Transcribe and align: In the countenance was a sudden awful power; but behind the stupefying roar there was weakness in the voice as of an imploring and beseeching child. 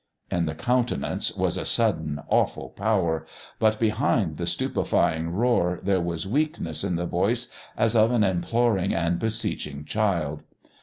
In 0.31 0.47
the 0.47 0.55
countenance 0.55 1.37
was 1.37 1.57
a 1.57 1.63
sudden 1.63 2.23
awful 2.27 2.69
power; 2.69 3.27
but 3.59 3.79
behind 3.79 4.37
the 4.37 4.47
stupefying 4.47 5.29
roar 5.29 5.79
there 5.83 6.01
was 6.01 6.25
weakness 6.25 6.83
in 6.83 6.95
the 6.95 7.05
voice 7.05 7.49
as 7.77 7.95
of 7.95 8.09
an 8.09 8.23
imploring 8.23 8.95
and 8.95 9.19
beseeching 9.19 9.85
child. 9.85 10.41